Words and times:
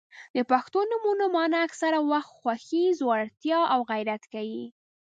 •د 0.35 0.37
پښتو 0.51 0.79
نومونو 0.91 1.23
مانا 1.35 1.57
اکثره 1.67 1.99
وخت 2.11 2.31
خوښي، 2.39 2.83
زړورتیا 2.99 3.59
او 3.73 3.79
غیرت 3.91 4.21
ښيي. 4.31 4.63